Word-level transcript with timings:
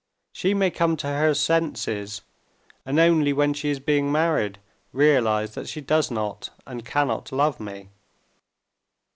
"She 0.33 0.55
may 0.55 0.71
come 0.71 0.97
to 0.97 1.05
her 1.07 1.35
senses, 1.35 2.21
and 2.87 2.99
only 2.99 3.33
when 3.33 3.53
she 3.53 3.69
is 3.69 3.79
being 3.79 4.11
married 4.11 4.57
realize 4.93 5.53
that 5.53 5.69
she 5.69 5.79
does 5.79 6.09
not 6.09 6.49
and 6.65 6.83
cannot 6.83 7.31
love 7.31 7.59
me." 7.59 7.89